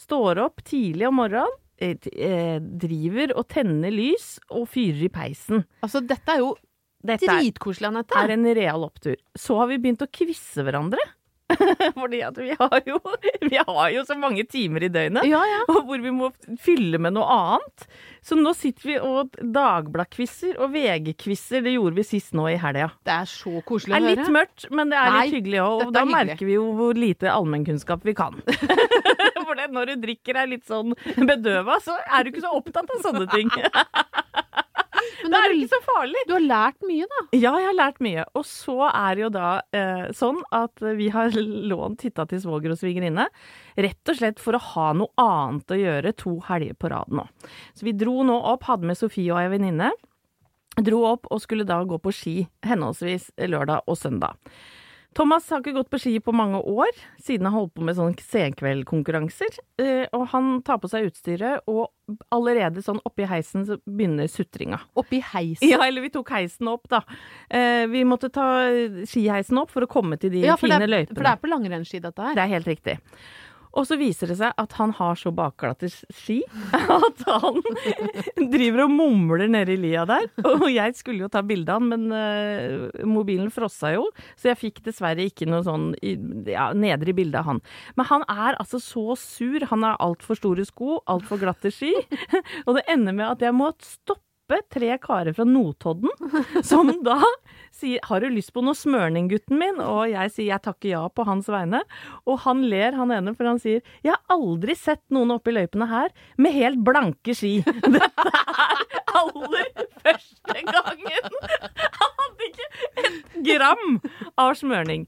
[0.00, 1.56] Står opp tidlig om morgenen.
[1.80, 5.64] eh, eh, Driver og tenner lys og fyrer i peisen.
[5.84, 6.54] Altså, dette er jo
[7.00, 8.16] Dette dritkoselig, Anette.
[8.20, 9.16] er en real opptur.
[9.38, 11.00] Så har vi begynt å kvisse hverandre.
[12.00, 12.98] Fordi at vi har, jo,
[13.42, 15.26] vi har jo så mange timer i døgnet.
[15.30, 15.60] Ja, ja.
[15.72, 16.30] Og hvor vi må
[16.62, 17.86] fylle med noe annet.
[18.24, 21.64] Så nå sitter vi og Dagblad-quizer og VG-quizer.
[21.64, 22.90] Det gjorde vi sist nå i helga.
[23.06, 24.04] Det er så koselig å høre.
[24.04, 25.84] Det er litt mørkt, men det er Nei, litt hyggelig òg.
[25.86, 26.26] Og da er hyggelig.
[26.32, 28.40] merker vi jo hvor lite allmennkunnskap vi kan.
[29.50, 32.92] For det, når du drikker er litt sånn bedøva, så er du ikke så opptatt
[32.94, 33.48] av sånne ting.
[35.22, 36.22] Men Det er du, ikke så farlig.
[36.28, 37.20] du har lært mye, da.
[37.36, 38.24] Ja, jeg har lært mye.
[38.38, 42.74] Og så er det jo da eh, sånn at vi har lånt hytta til svoger
[42.74, 43.26] og svigerinne.
[43.80, 47.26] Rett og slett for å ha noe annet å gjøre to helger på rad nå.
[47.74, 49.92] Så vi dro nå opp, hadde med Sofie og ei venninne.
[50.80, 52.34] Dro opp og skulle da gå på ski
[52.64, 54.36] henholdsvis lørdag og søndag.
[55.14, 58.22] Thomas har ikke gått på ski på mange år, siden han holdt på med sånne
[58.22, 59.56] senkveldkonkurranser.
[59.82, 61.90] Eh, Og han tar på seg utstyret, og
[62.34, 64.78] allerede sånn oppi heisen så begynner sutringa.
[64.98, 65.66] Oppi heisen.
[65.68, 67.02] Ja, eller vi tok heisen opp, da.
[67.50, 68.46] Eh, vi måtte ta
[69.06, 71.14] skiheisen opp for å komme til de Ja, fine løypene.
[71.14, 72.34] for det er på langrennsski, dette her.
[72.38, 72.98] Det er helt riktig.
[73.76, 76.40] Og så viser det seg at han har så bakglatte ski
[76.74, 77.60] at han
[78.50, 80.26] driver og mumler nede i lia der.
[80.42, 84.60] Og jeg skulle jo ta bilde av han, men uh, mobilen frossa jo, så jeg
[84.60, 87.62] fikk dessverre ikke noe sånn ja, nedre bilde av han.
[87.98, 89.62] Men han er altså så sur.
[89.70, 91.92] Han har altfor store sko, altfor glatte ski.
[92.66, 94.29] Og det ender med at jeg må stoppe
[94.72, 96.10] tre karer fra Notodden,
[96.66, 97.20] som da
[97.70, 101.08] sier 'Har du lyst på noe smørning, gutten min?' Og jeg sier jeg takker ja
[101.08, 101.82] på hans vegne.
[102.26, 105.54] Og han ler, han ene, for han sier 'Jeg har aldri sett noen oppe i
[105.54, 107.62] løypene her med helt blanke ski'.
[107.96, 109.70] Dette er aller
[110.02, 112.09] første gangen!
[112.40, 113.98] Hadde ikke et gram
[114.40, 115.06] av smørning.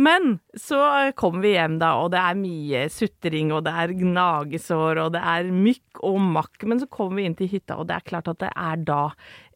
[0.00, 0.78] Men så
[1.18, 5.20] kommer vi hjem, da, og det er mye sutring, og det er gnagesår, og det
[5.32, 6.64] er mykk og makk.
[6.70, 9.02] Men så kommer vi inn til hytta, og det er klart at det er da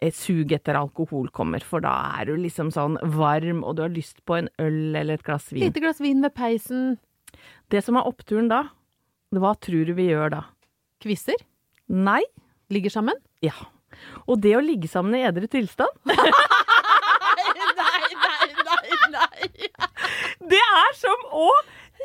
[0.05, 1.65] et sug etter alkohol kommer.
[1.65, 5.17] For da er du liksom sånn varm, og du har lyst på en øl eller
[5.17, 5.65] et glass vin.
[5.65, 6.99] Lite glass vin ved peisen.
[7.73, 8.67] Det som er oppturen da,
[9.35, 10.43] hva tror du vi gjør da?
[11.03, 11.41] Kvisser.
[11.89, 12.23] Nei?
[12.73, 13.17] Ligger sammen.
[13.45, 13.57] Ja.
[14.29, 15.93] Og det å ligge sammen i edru tilstand
[17.55, 19.69] Nei, nei, nei, nei.
[20.51, 21.51] Det er som å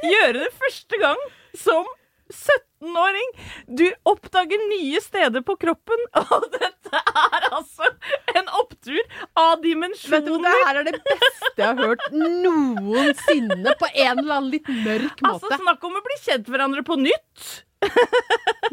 [0.06, 1.24] gjøre det første gang
[1.58, 1.88] som
[2.30, 3.30] 17-åring.
[3.68, 7.90] Du oppdager nye steder på kroppen, og dette er altså
[8.38, 9.00] en opptur
[9.40, 10.20] av dimensjoner.
[10.20, 14.54] Vet du, det her er det beste jeg har hørt noensinne, på en eller annen
[14.54, 15.34] litt mørk måte.
[15.34, 17.50] Altså, snakk om å bli kjent hverandre på nytt.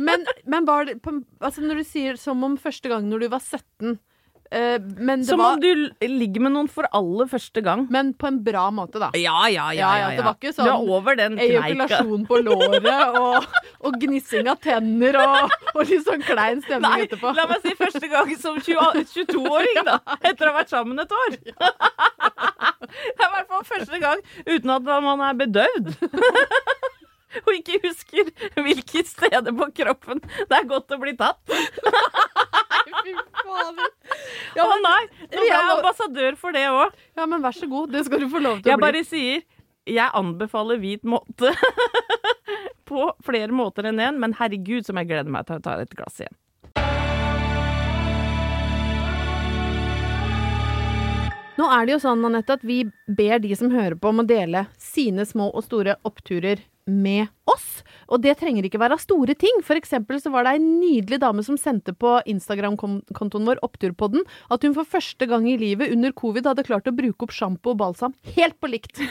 [0.03, 3.39] Men, men var det altså Når du sier som om første gang når du var
[3.39, 4.01] 17 eh, Men det
[5.27, 7.87] Som var om du ligger med noen for aller første gang.
[7.91, 9.11] Men på en bra måte, da.
[9.19, 11.67] Ja, ja, Ja, ja, det var ikke sånn Du er over den kneika.
[11.67, 13.49] Ejakulasjon på låret og,
[13.87, 17.33] og gnissing av tenner og, og litt sånn klein stemning Nei, etterpå.
[17.37, 19.99] la meg si første gang som 22-åring, da.
[20.21, 21.39] Etter å ha vært sammen et år.
[22.87, 25.91] Det er i hvert fall første gang uten at man er bedøvd.
[27.47, 28.31] og ikke husker
[28.63, 31.41] hvilke steder på kroppen det er godt å bli tatt.
[32.87, 33.03] Ja,
[34.65, 36.97] Å men- nei, nå ble Jeg ambassadør for det òg.
[37.17, 37.93] Ja, men vær så god.
[37.93, 38.87] Det skal du få lov til Jeg å bli.
[38.87, 39.43] Jeg bare sier
[39.87, 41.53] jeg anbefaler hvit måte
[42.91, 45.95] på flere måter enn én, men herregud som jeg gleder meg til å ta et
[45.95, 46.35] glass igjen.
[51.57, 54.27] Nå er det jo sånn, Anette, at vi ber de som hører på om å
[54.29, 57.83] dele sine små og store oppturer med oss.
[58.07, 59.61] Og det trenger ikke være store ting.
[59.67, 64.67] For eksempel så var det ei nydelig dame som sendte på Instagram-kontoen vår, Oppturpodden, at
[64.67, 67.81] hun for første gang i livet under covid hadde klart å bruke opp sjampo og
[67.83, 69.03] balsam helt på likt.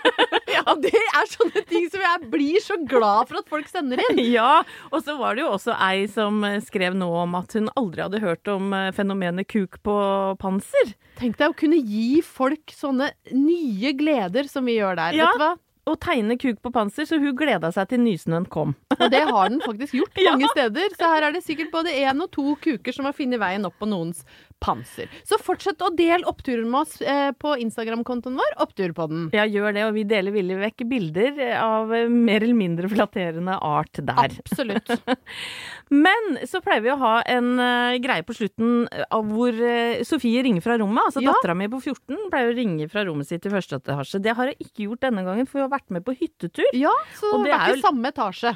[0.54, 4.22] ja, det er sånne ting som jeg blir så glad for at folk sender inn.
[4.34, 8.02] Ja, og så var det jo også ei som skrev nå om at hun aldri
[8.02, 9.96] hadde hørt om eh, fenomenet kuk på
[10.40, 10.94] panser.
[11.20, 15.18] Tenk deg å kunne gi folk sånne nye gleder som vi gjør der.
[15.18, 15.28] Ja.
[15.28, 15.52] Vet du hva?
[15.84, 18.70] Og tegne kuk på panser, så hun gleda seg til nysnøen kom.
[19.02, 20.32] Og det har den faktisk gjort Ja.
[20.32, 20.94] mange steder.
[20.96, 23.76] Så her er det sikkert både én og to kuker som har funnet veien opp
[23.82, 24.22] på noens
[24.64, 25.10] panser.
[25.28, 29.26] Så fortsett å dele oppturen med oss eh, på Instagram-kontoen vår, Oppturpodden.
[29.36, 34.00] Ja, gjør det, og vi deler villig vekk bilder av mer eller mindre flatterende art
[34.00, 34.38] der.
[34.40, 34.88] Absolutt.
[35.90, 40.02] Men så pleier vi å ha en uh, greie på slutten eh, av hvor uh,
[40.06, 41.04] Sofie ringer fra rommet.
[41.10, 41.32] Altså Ja.
[41.34, 44.22] dattera mi på 14 pleier å ringe fra rommet sitt i første etasje.
[44.24, 46.70] Det har jeg ikke gjort denne gangen, for vi har vært med på hyttetur.
[46.72, 48.54] Ja, så det det er jo- ikke samme etasje.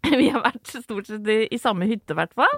[0.16, 2.54] Vi har vært stort sett i, i samme hytte, i hvert fall.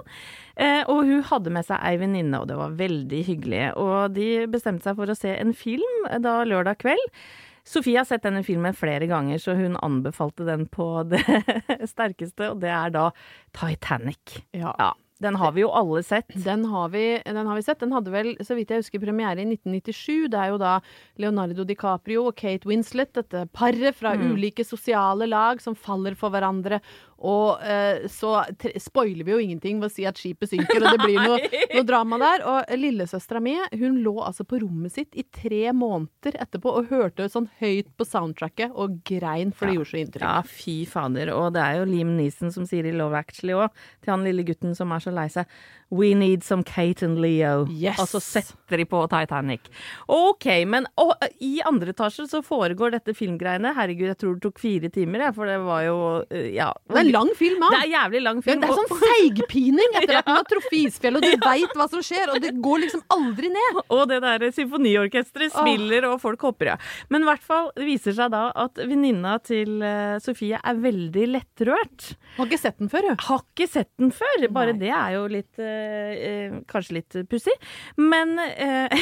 [0.55, 3.63] Eh, og hun hadde med seg ei venninne, og det var veldig hyggelig.
[3.75, 7.03] Og de bestemte seg for å se en film da lørdag kveld.
[7.65, 11.23] Sofie har sett denne filmen flere ganger, så hun anbefalte den på det
[11.87, 13.07] sterkeste, og det er da
[13.55, 14.41] Titanic.
[14.53, 14.93] Ja.
[15.23, 16.33] Den har vi jo alle sett.
[16.43, 17.79] Den har, vi, den har vi sett.
[17.79, 20.25] Den hadde vel, så vidt jeg husker, premiere i 1997.
[20.33, 20.73] Det er jo da
[21.21, 24.33] Leonardo DiCaprio og Kate Winslet, dette paret fra Mm.
[24.35, 26.81] ulike sosiale lag som faller for hverandre.
[27.23, 28.33] Og eh, så
[28.81, 31.39] spoiler vi jo ingenting ved å si at skipet synker, og det blir noe,
[31.75, 32.43] noe drama der.
[32.49, 37.29] Og lillesøstera mi, hun lå altså på rommet sitt i tre måneder etterpå og hørte
[37.31, 40.27] sånn høyt på soundtracket og grein, for det gjorde så inntrykk.
[40.27, 41.31] Ja, fy fader.
[41.37, 44.45] Og det er jo Liam Neeson som sier i Love Actually òg, til han lille
[44.47, 45.47] gutten som er så lei seg.
[45.93, 47.67] We need some Kate and Leo.
[47.69, 47.99] Yes.
[48.01, 49.67] Og så setter de på Titanic.
[50.09, 51.11] OK, men og,
[51.43, 53.73] i andre etasje så foregår dette filmgreiene.
[53.77, 56.71] Herregud, jeg tror det tok fire timer, jeg, for det var jo uh, Ja.
[56.89, 57.81] Det er en lang film, Det da.
[57.83, 58.63] er jævlig lang Ja, film.
[58.63, 62.03] det er sånn seigpining etter at man har truffet isfjellet, og du veit hva som
[62.05, 63.81] skjer, og det går liksom aldri ned.
[63.93, 66.77] Og det der symfoniorkesteret spiller, og folk hopper, ja.
[67.13, 71.27] Men i hvert fall det viser seg da at venninna til eh, Sofie er veldig
[71.35, 72.09] lettrørt.
[72.39, 73.15] Har ikke sett den før, jo.
[73.27, 74.47] Har ikke sett den før.
[74.53, 74.81] Bare Nei.
[74.81, 77.55] det er jo litt eh, eh, Kanskje litt pussig.
[77.99, 78.93] Men eh,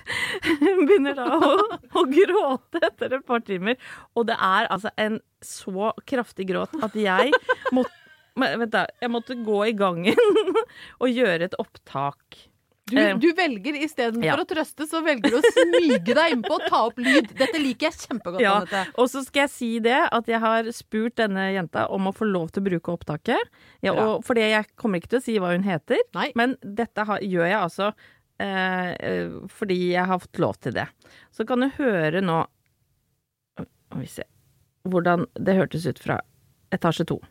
[0.86, 1.52] begynner da å,
[2.00, 3.78] å gråte etter et par timer.
[4.14, 7.34] Og det er altså en så kraftig gråt at jeg
[7.74, 8.00] måtte
[8.34, 8.86] da.
[8.98, 10.18] Jeg måtte gå i gangen
[11.02, 12.40] og gjøre et opptak.
[12.90, 14.34] Du, Eh, du velger istedenfor ja.
[14.36, 17.30] å trøste, så velger du å smyge deg innpå og ta opp lyd.
[17.38, 18.42] Dette liker jeg kjempegodt.
[18.44, 18.58] Ja,
[19.00, 22.28] og så skal jeg si det at jeg har spurt denne jenta om å få
[22.28, 23.54] lov til å bruke opptaket.
[23.84, 26.28] Ja, og fordi jeg kommer ikke til å si hva hun heter, Nei.
[26.36, 30.88] men dette har, gjør jeg altså eh, eh, fordi jeg har fått lov til det.
[31.32, 32.42] Så kan du høre nå
[33.64, 34.28] Skal vi se
[34.84, 36.18] hvordan det hørtes ut fra
[36.74, 37.22] etasje to.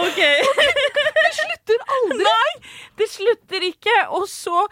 [0.00, 0.20] OK.
[1.20, 2.24] Det slutter aldri!
[2.26, 2.52] Nei,
[2.98, 3.96] det slutter ikke.
[4.16, 4.64] Og så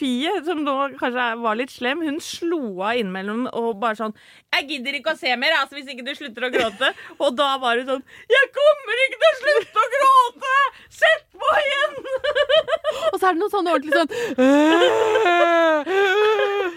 [0.00, 4.14] Sofie, som nå kanskje var litt slem, hun slo av innimellom og bare sånn
[4.50, 7.58] 'Jeg gidder ikke å se mer, altså, hvis ikke du slutter å gråte.' Og da
[7.60, 10.54] var hun sånn 'Jeg kommer ikke til å slutte å gråte!
[10.88, 12.00] Sett på igjen!'
[13.12, 14.10] Og så er det noe sånn ordentlig sånn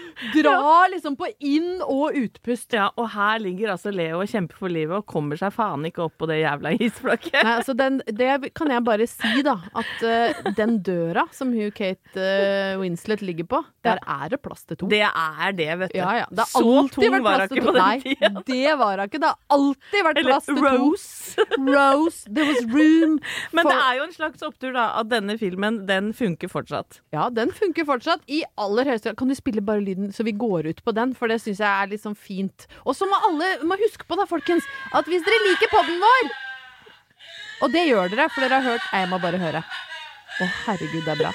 [0.34, 2.72] Dra liksom på inn- og utpust.
[2.74, 6.04] Ja, og her ligger altså Leo og kjemper for livet og kommer seg faen ikke
[6.06, 7.40] opp på det jævla isflakket.
[7.40, 9.56] Nei, altså den, det kan jeg bare si, da.
[9.74, 14.64] At uh, den døra som hun Kate uh, Winslet ligger på, der er det plass
[14.68, 14.88] til to.
[14.90, 15.98] Det er det, vet du.
[16.00, 16.28] Ja, ja.
[16.30, 19.22] Det har Så alltid tung var hun ikke på den Nei, det var hun ikke.
[19.22, 20.64] Det har alltid vært plass til to.
[20.64, 21.46] Rose.
[21.58, 22.34] Rose.
[22.34, 23.18] There was room
[23.54, 27.00] Men for det er jo en slags opptur, da, at denne filmen, den funker fortsatt.
[27.14, 28.24] Ja, den funker fortsatt.
[28.30, 29.18] I aller høyeste grad.
[29.20, 31.14] Kan du spille bare lyden så vi går ut på den?
[31.16, 32.66] For det syns jeg er litt sånn fint.
[32.84, 36.24] Og så må alle må huske på da, folkens, at hvis dere liker podden vår
[37.64, 39.64] Og det gjør dere, for dere har hørt Jeg må bare høre.
[39.64, 41.32] Å, herregud, det er bra.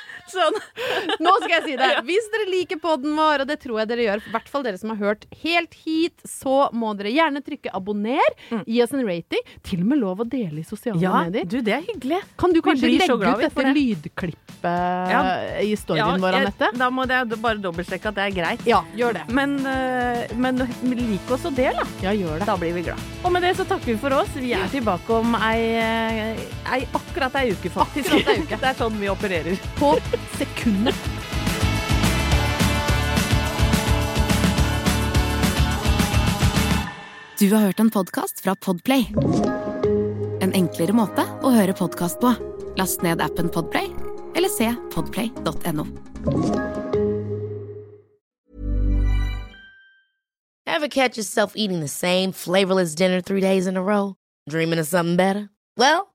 [0.30, 0.58] Sånn.
[1.24, 1.90] Nå skal jeg si det.
[2.06, 4.78] Hvis dere liker podden vår, og det tror jeg dere gjør, i hvert fall dere
[4.80, 8.34] som har hørt helt hit, så må dere gjerne trykke abonner,
[8.66, 9.42] gi oss en rating.
[9.66, 11.02] Til og med lov å dele i sosiale Mm.
[11.04, 11.44] Ja, medier.
[11.48, 12.18] du, det er hyggelig.
[12.40, 13.74] Kan du kanskje legge ut dette det.
[13.76, 15.20] lydklippet Ja.
[15.62, 16.70] i storyen vår, Anette?
[16.76, 18.64] Da må jeg bare dobbeltsjekke at det er greit.
[18.68, 19.22] Ja, gjør det.
[19.32, 20.60] Men, øh, men
[20.98, 21.86] lik oss og del, da.
[22.04, 22.46] Ja, gjør det.
[22.50, 23.00] Da blir vi glad.
[23.24, 24.28] Og med det så takker vi for oss.
[24.36, 26.42] Vi er tilbake om ei, eh,
[26.74, 28.10] ei akkurat ei uke, faktisk.
[28.12, 28.58] Akkurat ei uke.
[28.60, 29.56] det er sånn vi opererer.
[29.78, 29.94] På
[30.38, 30.96] sekundet.
[37.40, 39.06] Du har hørt en podkast fra Podplay.
[40.40, 42.34] En enklere måte å høre podkast på.
[42.76, 43.88] Last ned appen Podplay,
[44.36, 45.86] eller se podplay.no.
[50.66, 54.16] Ever catch yourself eating the same flavorless dinner three days in a row?
[54.48, 55.50] Dreaming of something better?
[55.76, 56.14] Well,